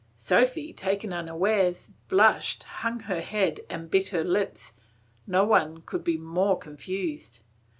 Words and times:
Sophy, 0.15 0.73
taken 0.73 1.13
unawares, 1.13 1.91
blushed, 2.07 2.63
hung 2.63 3.01
her 3.01 3.21
head, 3.21 3.59
and 3.69 3.91
bit 3.91 4.07
her 4.07 4.23
lips; 4.23 4.73
no 5.27 5.43
one 5.43 5.83
could 5.83 6.03
be 6.03 6.17
more 6.17 6.57
confused. 6.57 7.41